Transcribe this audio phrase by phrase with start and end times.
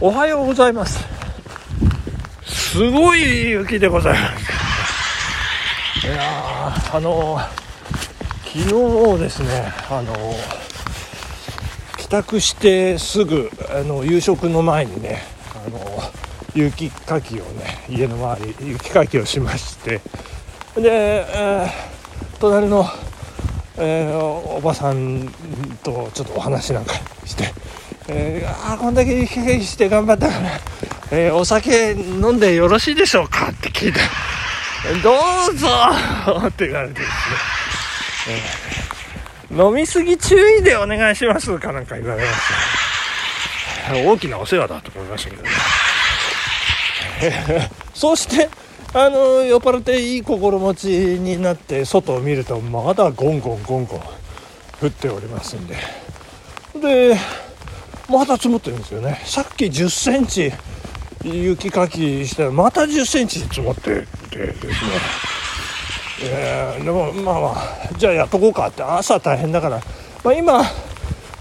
[0.00, 1.04] おはようございます。
[2.46, 6.06] すごい雪でございます。
[6.06, 7.38] いやあの
[8.46, 10.14] 昨日ですねあの
[11.98, 15.22] 帰宅してすぐあの夕食の前にね
[15.66, 15.78] あの
[16.54, 20.00] 雪かきをね家の周り雪かきをしまして
[20.76, 21.90] で、えー
[22.40, 22.86] 隣の、
[23.76, 25.28] えーおばさん
[25.82, 26.94] とちょっとお話なんか
[27.26, 27.52] して
[28.12, 30.50] 「えーあこんだけ雪かきして頑張ったから、
[31.12, 34.00] えーお酒飲んでよろしいでしょうか?」って聞いて
[35.02, 35.14] 「ど
[35.50, 35.68] うぞ!
[36.48, 37.12] 」って言われてですね、
[38.28, 38.70] えー
[39.52, 41.72] 飲みすぎ注意でお願いしますか？
[41.72, 42.38] なんか言われまし
[43.88, 43.94] た。
[43.96, 45.48] 大きなお世話だと思いましたけどね。
[47.92, 48.48] そして
[48.94, 50.86] あの酔っ払っていい心持ち
[51.18, 54.00] になって外を見るとまだゴンゴンゴンゴン
[54.80, 55.74] 降っておりますんで。
[56.80, 57.18] で
[58.10, 59.20] また積もってるんですよね。
[59.24, 60.52] さっき1 0センチ
[61.24, 64.72] 雪かきしたらまた1 0センチ積もっててですね。
[66.22, 68.82] えーでもまあまあじゃあやっとこうかって。
[68.82, 69.80] 朝大変だから、
[70.22, 70.60] まあ、今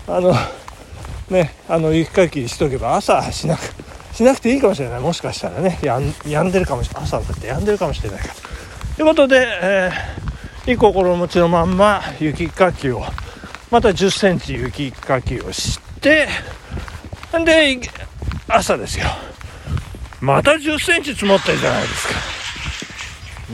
[0.07, 0.33] あの
[1.29, 3.61] ねあの雪かきしとけば朝しなく
[4.13, 4.99] しなくていいかもしれない。
[5.01, 7.03] もしかしたらねやんやんでるかもしれない。
[7.03, 8.33] 朝だってやんでるかもしれないから。
[8.95, 10.29] ということで、えー
[10.67, 13.01] いい心持ちのまんま雪かきを
[13.71, 16.27] また1 0センチ雪かきをして
[17.45, 17.79] で
[18.47, 19.05] 朝ですよ。
[20.21, 22.13] また1 0センチ積もってるじゃないですか。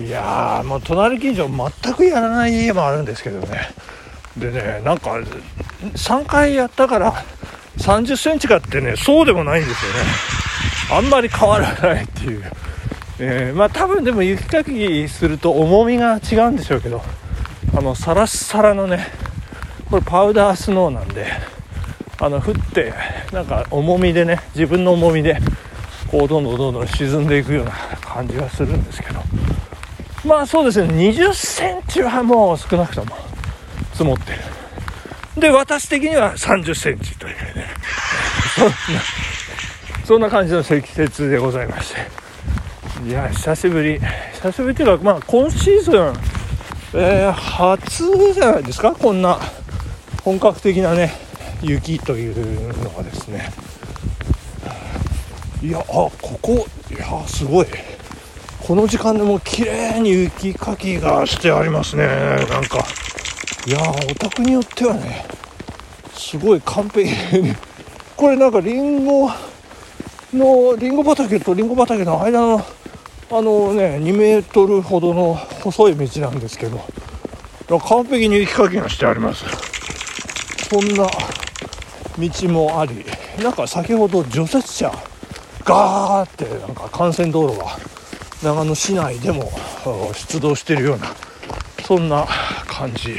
[0.01, 3.69] いやもう隣近所全くやらない家もあるんですけどね。
[4.37, 5.11] でねなんか
[5.93, 7.13] 3回やったから
[7.77, 9.99] 3 0センチかってねそうでもないんですよね。
[10.91, 12.43] あんまり変わらないっていう、
[13.19, 17.01] えーまあ多分でも雪かきすると重みが違うんでしょうけど
[17.75, 19.07] あのサラッサラのね
[19.89, 21.54] これパウダースノーなんで。
[22.19, 22.93] あの降って
[23.31, 25.37] なんか重みでね自分の重みで
[26.09, 27.71] こうどんどんどんどん沈んでいくような
[28.01, 29.19] 感じがするんですけど。
[30.25, 33.15] まあそうですね20センチはもう少なくとも
[33.91, 34.39] 積もってる。
[35.37, 37.67] で私的には30センチというね。
[38.55, 38.73] そんな
[40.05, 42.01] そんな感じの積雪でございまして。
[43.07, 43.99] いや久しぶり。
[44.35, 45.93] 久しぶりっていうかまあ今シーズン、
[46.93, 48.93] えー初じゃないですか？
[48.93, 49.37] こんな
[50.23, 51.11] 本格的なね
[51.61, 53.51] 雪というのがですね。
[55.61, 56.11] いやあこ
[56.41, 57.67] こいやすごい。
[58.67, 62.05] この時間でも綺麗に雪かきがしてありますね。
[62.05, 62.83] なんか。
[63.67, 65.25] いやーお宅によってはね
[66.13, 67.09] すごい完璧
[68.15, 69.27] これなんかリンゴ
[70.33, 72.63] のリンゴ畑とリンゴ畑の間の
[73.31, 79.43] あのね2メートルほどの細い道なんですけど完璧に雪かきがしてあります。
[80.69, 81.07] そんな
[82.17, 83.05] 道もあり
[83.41, 84.91] なんか先ほど除雪車
[85.63, 87.77] ガーってなんか幹線道路が
[88.43, 89.51] 長野市内でも
[90.13, 91.07] 出動しているような
[91.85, 92.25] そんな
[92.67, 93.15] 感じ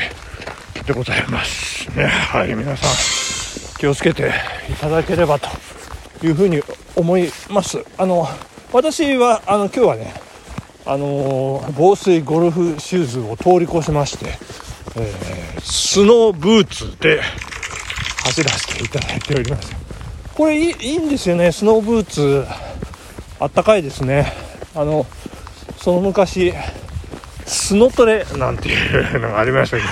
[0.86, 2.04] でございますね。
[2.06, 4.30] はい皆さん気をつけて
[4.70, 5.48] いただければと
[6.24, 6.62] いうふうに
[6.94, 7.84] 思います。
[7.98, 8.26] あの
[8.72, 10.14] 私はあの今日はね
[10.84, 14.26] あの防水ゴルフシューズを通り越しまして、
[14.96, 15.36] えー
[15.68, 17.20] スノーブーツで
[18.26, 19.72] 走らせていただいております。
[20.34, 21.52] これいいんですよね。
[21.52, 22.44] スノーブーツ
[23.38, 24.32] あったかいですね。
[24.74, 25.06] あの
[25.78, 26.52] その昔
[27.46, 29.88] スノトレなんていうのがありましたけど。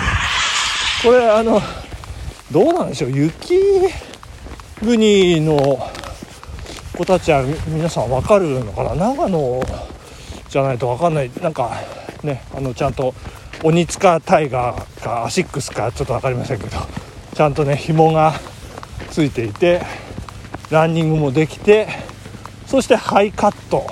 [1.04, 1.62] これあの
[2.50, 3.10] どうなんでしょう。
[3.12, 3.60] 雪
[4.80, 5.90] 国の
[6.96, 8.94] 子たちは皆さん分かるのかな。
[8.94, 9.62] 長野
[10.48, 11.30] じゃないと分かんない。
[11.40, 11.70] なんか
[12.24, 13.14] ねあのちゃんと
[13.62, 16.76] 鬼塚タイガーかアシックスかちょっと分かりませんけど。
[17.34, 18.32] ちゃんとね紐が
[19.10, 19.82] ついていて
[20.70, 21.88] ランニングもできて
[22.66, 23.86] そしてハイカット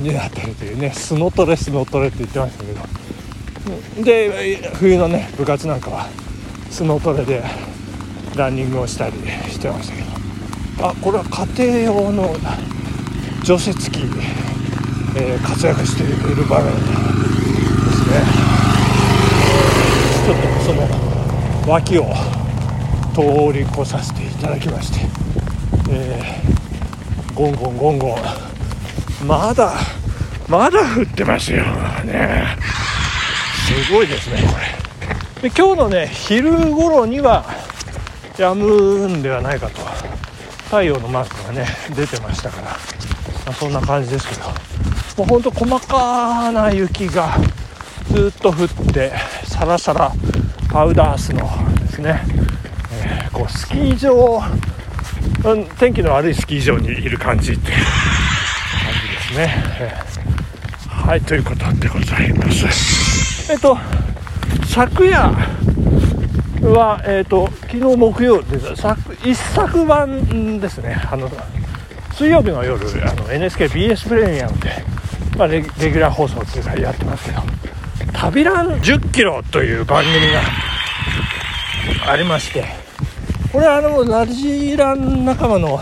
[0.00, 2.98] になってるというねスノトレスノトレって言ってましたけど。
[4.02, 6.06] で冬のね部活なんかは
[6.70, 7.42] スノトレで
[8.34, 9.16] ランニングをしたり
[9.50, 10.88] してましたけど。
[10.88, 11.24] あこれは
[11.56, 12.34] 家庭用の
[13.42, 14.00] 除雪機、
[15.16, 16.86] えー活躍している場面です
[18.08, 18.22] ね。
[20.24, 21.08] ちょっとその
[21.66, 22.37] 脇を
[23.18, 25.00] 通り越させていただきまして、
[25.90, 29.72] えーゴンゴンゴンゴンまだ
[30.48, 31.64] まだ降ってますよ。
[32.04, 32.56] ね。
[33.86, 35.48] すごいですねこれ。
[35.48, 37.44] で今日のね昼頃には
[38.34, 39.82] 止むんではないかと。
[40.66, 41.66] 太陽のマークがね
[41.96, 42.70] 出てましたから、ま
[43.46, 44.46] あそんな感じですけど。
[45.18, 47.36] もうほんと細かな雪が
[48.12, 49.12] ずっと降って
[49.44, 50.12] サラサラ
[50.70, 52.20] パウダースノーですね、
[53.38, 54.42] こうスキー場
[55.78, 57.76] 天気の悪いスキー場にいる感じっていう。
[57.76, 57.84] 感
[59.00, 59.94] じですね、
[60.88, 63.52] はいということでございます。
[63.52, 63.78] えっと
[64.66, 65.20] 昨夜
[66.62, 71.00] は、えっと昨日木曜で昨一昨晩ですね。
[71.08, 71.30] あの
[72.14, 74.84] 水曜日の夜あの NHKBS プレミアムで、
[75.36, 77.42] まあ、レレギュラー放送っていうかやってますけど
[78.12, 82.87] 「旅ラン10キロ」という番組がありまして
[83.58, 85.80] これはあのラジラン仲間の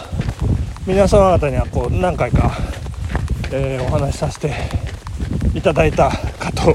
[0.86, 2.56] 皆様方にはこう何回か、
[3.52, 4.50] えーお話しさせて
[5.54, 6.74] いただいたかと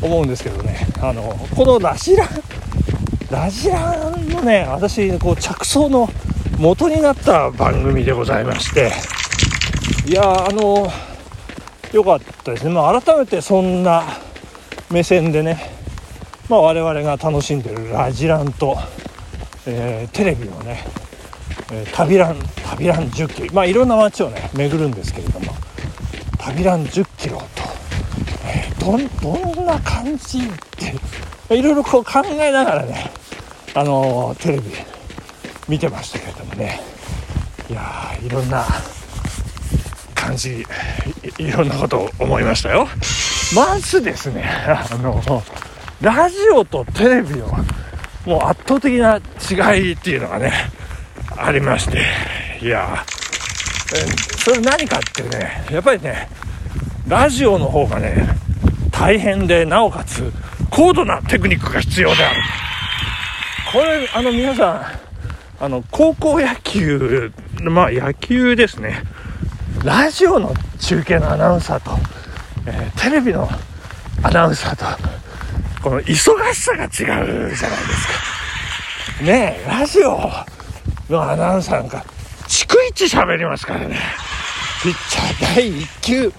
[0.00, 0.86] 思うんですけどね。
[1.02, 1.22] あの
[1.54, 2.28] このラジラン
[3.30, 6.08] ラジランのね私こう着想の
[6.58, 8.90] 元になった番組でございまして。
[10.06, 10.90] いやあの
[11.92, 14.02] 良かったですね、まあ、改めてそんな
[14.90, 15.58] 目線でね、
[16.48, 18.78] まあ、我々が楽しんでるラジランと、
[19.70, 20.84] えーテレビのね、
[21.72, 22.36] えー旅ラン
[22.70, 23.54] 旅ラン10キロ。
[23.54, 25.52] まあいろんな街をね巡るんですけれども
[26.38, 27.44] 旅ラン10キロと、
[28.46, 29.06] えーどん
[29.54, 30.42] どんな感じっ
[31.48, 33.10] ていろいろこう考えながらね
[33.74, 34.70] あのテレビ
[35.68, 36.80] 見てましたけれどもね。
[37.68, 37.82] いや
[38.24, 38.64] いろんな
[40.14, 40.64] 感じ
[41.38, 42.88] いろんなことを思いましたよ。
[43.54, 45.20] まずですねあの
[46.00, 47.48] ラジオとテレビの
[48.26, 49.20] もう圧倒的な
[49.50, 50.52] 違いっていうのがね
[51.36, 52.02] ありまして。
[52.60, 53.04] いや。
[54.38, 56.28] それ何かってねやっぱりね
[57.06, 58.28] ラジオの方がね
[58.90, 60.30] 大変でなおかつ
[60.70, 62.40] 高度なテクニックが必要である。
[63.72, 64.92] これあの皆さ
[65.60, 67.32] んあの高校野球
[67.62, 69.02] まあ野球ですね。
[69.84, 71.92] ラジオの中継のアナウンサーと、
[72.66, 73.48] えーテレビの
[74.22, 74.84] アナウンサーと
[75.82, 77.72] この忙しさが違うじゃないですか。
[79.24, 80.30] ねえラジオ。
[81.08, 82.04] のアナウンサーなんか
[82.48, 83.98] 逐一喋りますからね。
[84.82, 86.32] ピッチャー第1球。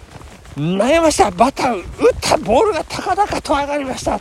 [0.56, 1.32] 投げました。
[1.32, 1.84] バター打っ
[2.22, 4.20] たボールが高々と上がりました。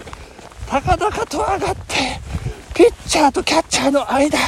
[0.68, 2.20] 高々と上がって
[2.74, 4.38] ピッチャーとキャッチャーの間、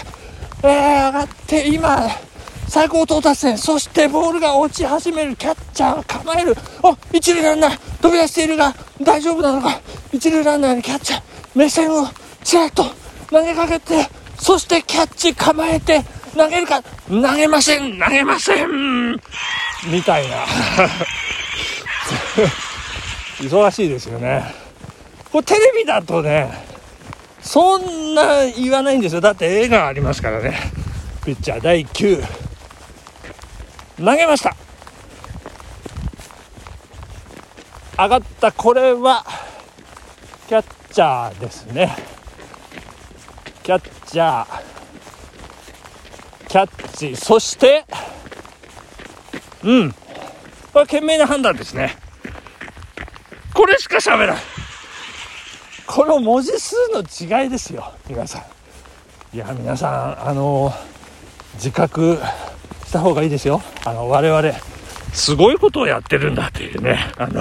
[0.63, 2.09] えー上がって今
[2.69, 3.59] 最高到達点。
[3.59, 5.35] そしてボールが落ち始める。
[5.37, 6.57] キャッチャー構える。
[6.85, 9.81] あ一塁ランナー飛び出しているが大丈夫なのか？
[10.13, 11.23] 一塁ランナーにキャッチャー
[11.55, 12.07] 目線を
[12.43, 12.85] ちらっと
[13.31, 14.09] 投げかけて
[14.39, 16.03] そしてキャッチ構えて
[16.37, 19.13] 投げるか投げません投げません。
[19.91, 20.37] みたいな。
[23.41, 24.45] 忙しいですよね。
[25.33, 26.51] これテレビだとね
[27.41, 29.21] そんな言わないんですよ。
[29.21, 30.73] だって映画ありますからね。
[31.25, 32.23] ピッチャー第1球
[33.99, 34.57] 投げました。
[37.99, 38.53] 上がった。
[38.53, 39.25] これは
[40.51, 41.95] キャッチャーですね。
[43.63, 44.63] キャッチャー。
[46.49, 47.15] キャッチ。
[47.15, 47.85] そして
[49.63, 49.93] うん。
[49.93, 49.97] こ
[50.75, 51.97] れは賢明な判断ですね。
[53.55, 54.43] これしか喋らない
[55.87, 58.41] この文字数の違いですよ皆さ
[59.33, 59.37] ん。
[59.37, 60.73] いや皆さんあの
[61.55, 62.19] 自覚
[62.87, 63.63] した方がいいですよ。
[63.85, 64.53] あの我々
[65.13, 66.99] すごいことをやってるんだっていうね。
[67.19, 67.41] あの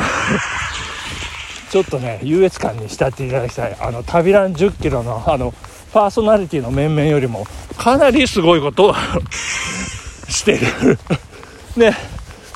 [1.69, 3.77] ちょっとね優越感に浸っていただきたい。
[3.79, 5.53] あの旅ラン1 0キロの あの
[5.93, 7.45] パーソナリティの面々よりも
[7.77, 8.95] かなりすごいことを
[10.29, 10.99] してる。
[11.77, 11.95] ね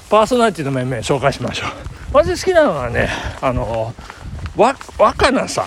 [0.09, 1.69] パーソナリティの面々紹介しましょう。
[2.13, 3.09] 私好きなのはね
[3.41, 3.93] あの
[4.55, 5.65] わ若菜さん。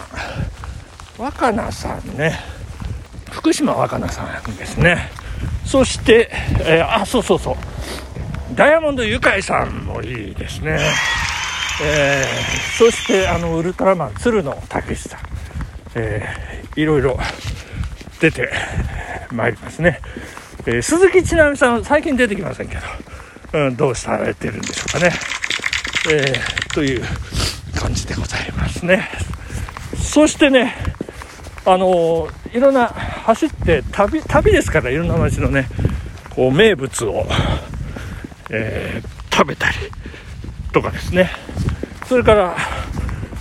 [1.19, 2.39] 若菜さんね。
[3.31, 5.11] 福島若菜さんですね。
[5.65, 7.57] そして、えーあそうそうそう。
[8.55, 10.79] ダイヤモンドユカイさんもいいですね。
[11.83, 15.21] えーそしてあのウルトラマン鶴野武さん、
[15.95, 17.19] えーいろいろ
[18.21, 18.51] 出て
[19.33, 20.01] まいりますね、
[20.67, 22.81] えー鈴木ちなみさん最近出てきませんけど、
[23.67, 25.13] うん、どうされてるんでしょうかね、
[26.13, 27.03] えーという
[27.75, 29.09] 感じでございますね。
[29.97, 30.75] そしてね
[31.65, 35.69] あのいろんな走って旅旅ですからいろんな街のね
[36.35, 37.27] こう名物を、
[38.51, 39.77] えー食べたり
[40.73, 41.31] とかですね。
[42.09, 42.57] それから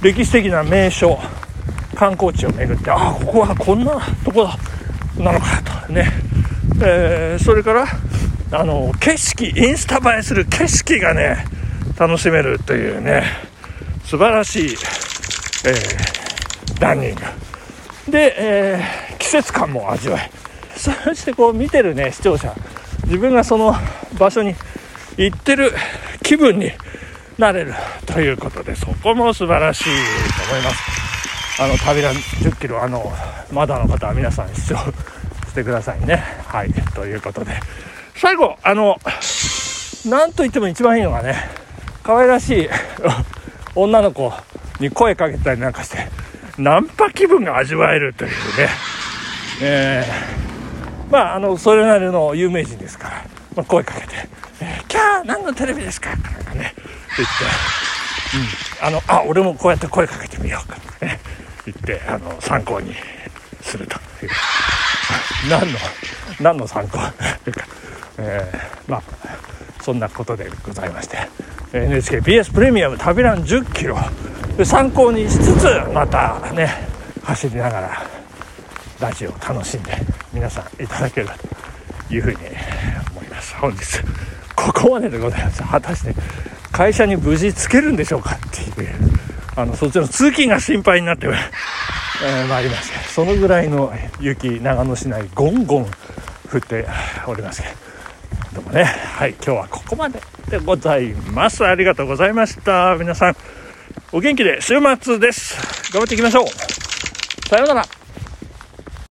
[0.01, 1.19] 歴史的な名所
[1.95, 4.47] 観光地を巡ってああここはこんなとこ
[5.17, 6.11] なのかとね、
[6.83, 7.85] えーそれから
[8.51, 11.45] あの景色インスタ映えする景色がね
[11.97, 13.23] 楽しめるというね
[14.03, 17.21] 素晴らしい、えーランニング。
[18.11, 20.29] で、えー季節感も味わえ
[20.77, 22.53] そしてこう見てるね視聴者。
[23.05, 23.73] 自分がその
[24.19, 24.55] 場所に
[25.17, 25.71] 行ってる
[26.23, 26.71] 気分に
[27.37, 27.73] なれる
[28.05, 29.89] ということでそこも素晴らしいと
[30.53, 31.61] 思います。
[31.61, 33.11] あの旅ラン1 0キロあの
[33.51, 34.75] まだの方は皆さん視聴
[35.47, 36.23] してくださいね。
[36.47, 37.53] はいということで。
[38.15, 38.97] 最後あの
[40.05, 41.35] なんといっても一番いいのがね
[42.03, 42.69] 可愛らしい
[43.75, 44.33] 女の子
[44.79, 46.07] に声かけたりなんかして
[46.57, 48.35] ナンパ気分が味わえるというね、
[49.61, 53.25] えー、まああのそれなりの有名人ですから、
[53.55, 54.13] まあ、声かけて
[54.61, 56.73] 「えー、キャー何のテレビですか?」とかね。
[57.17, 60.75] 言って、うん、あのあ俺もこうやって声かけてみようか。
[60.75, 61.19] と ね
[61.65, 62.95] 言ってあの参考に
[63.61, 63.95] すると。
[63.95, 65.79] い う何の
[66.39, 66.99] 何の参考？
[67.43, 67.65] というか、
[68.17, 69.01] えー、まあ
[69.81, 71.17] そんなことでございまして。
[71.73, 73.97] NHKBS プレミアム旅ラン1 0キロ。
[74.63, 76.87] 参考にしつつまたね
[77.23, 78.03] 走りながら
[78.99, 79.91] ラジオを楽しんで
[80.31, 81.35] 皆さんいただければ
[82.07, 82.37] というふうに
[83.11, 83.55] 思います。
[83.55, 83.99] 本日
[84.55, 85.63] ここまででございます。
[85.63, 86.15] 果たして
[86.75, 88.89] 会社に無事つけるんでしょうかっていう。
[89.55, 92.97] あのそっちの通勤が心配になってえー、まいりまして。
[93.07, 95.85] そのぐらいの雪長野市内ゴンゴン
[96.51, 96.85] 降って
[97.27, 97.61] おります。
[97.61, 97.69] け
[98.53, 98.83] どもね。
[98.83, 101.65] はい今日はここまででございます。
[101.65, 102.97] ありがとうございました。
[102.99, 103.35] 皆さん
[104.11, 105.93] お元気で週末です。
[105.93, 106.47] 頑張っていきましょう。
[107.47, 107.94] さようなら。